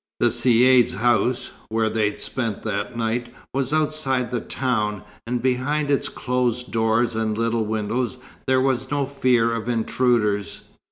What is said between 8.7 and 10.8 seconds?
no fear of intruders.